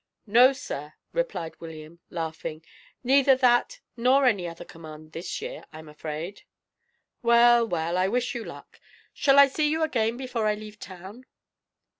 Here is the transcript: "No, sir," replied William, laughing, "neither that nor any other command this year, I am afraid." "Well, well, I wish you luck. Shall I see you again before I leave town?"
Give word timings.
"No, 0.25 0.51
sir," 0.51 0.95
replied 1.13 1.59
William, 1.61 1.99
laughing, 2.09 2.65
"neither 3.03 3.35
that 3.35 3.81
nor 3.95 4.25
any 4.25 4.47
other 4.47 4.65
command 4.65 5.11
this 5.11 5.43
year, 5.43 5.63
I 5.71 5.77
am 5.77 5.87
afraid." 5.87 6.41
"Well, 7.21 7.67
well, 7.67 7.99
I 7.99 8.07
wish 8.07 8.33
you 8.33 8.43
luck. 8.43 8.79
Shall 9.13 9.37
I 9.37 9.47
see 9.47 9.69
you 9.69 9.83
again 9.83 10.17
before 10.17 10.47
I 10.47 10.55
leave 10.55 10.79
town?" 10.79 11.27